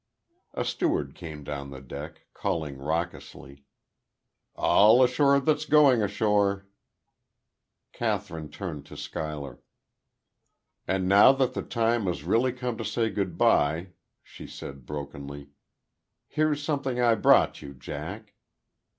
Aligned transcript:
A 0.55 0.65
steward 0.65 1.13
came 1.13 1.43
down 1.43 1.69
the 1.69 1.79
deck, 1.79 2.21
calling 2.33 2.79
raucously: 2.79 3.65
"All 4.55 5.03
ashore 5.03 5.39
that's 5.39 5.65
going 5.65 6.01
ashore!" 6.01 6.65
Kathryn 7.93 8.49
turned 8.49 8.87
to 8.87 8.97
Schuyler. 8.97 9.59
"And 10.87 11.07
now 11.07 11.33
that 11.33 11.53
the 11.53 11.61
time 11.61 12.07
has 12.07 12.23
really 12.23 12.51
come 12.51 12.79
to 12.79 12.83
say 12.83 13.11
good 13.11 13.37
bye," 13.37 13.89
she 14.23 14.47
said, 14.47 14.87
brokenly, 14.87 15.51
"here's 16.25 16.63
something 16.63 16.99
I 16.99 17.13
brought 17.13 17.61
you, 17.61 17.75
Jack." 17.75 18.33